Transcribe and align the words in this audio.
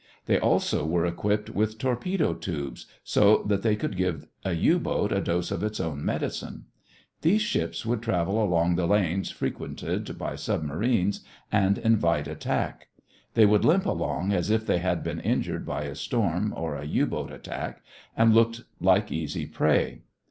They 0.25 0.39
also 0.39 0.83
were 0.83 1.05
equipped 1.05 1.51
with 1.51 1.77
torpedo 1.77 2.33
tubes, 2.33 2.87
so 3.03 3.43
that 3.45 3.61
they 3.61 3.75
could 3.75 3.95
give 3.95 4.25
the 4.43 4.55
U 4.55 4.79
boat 4.79 5.11
a 5.11 5.21
dose 5.21 5.51
of 5.51 5.61
its 5.61 5.79
own 5.79 6.03
medicine. 6.03 6.65
These 7.21 7.43
ships 7.43 7.85
would 7.85 8.01
travel 8.01 8.43
along 8.43 8.73
the 8.77 8.87
lanes 8.87 9.29
frequented 9.29 10.17
by 10.17 10.37
submarines, 10.37 11.19
and 11.51 11.77
invite 11.77 12.27
attack. 12.27 12.87
They 13.35 13.45
would 13.45 13.63
limp 13.63 13.85
along 13.85 14.31
as 14.33 14.49
if 14.49 14.65
they 14.65 14.79
had 14.79 15.03
been 15.03 15.19
injured 15.19 15.67
by 15.67 15.83
a 15.83 15.93
storm 15.93 16.51
or 16.57 16.73
a 16.75 16.83
U 16.87 17.05
boat 17.05 17.31
attack, 17.31 17.83
and 18.17 18.33
looked 18.33 18.61
like 18.79 19.11
easy 19.11 19.45
prey. 19.45 20.01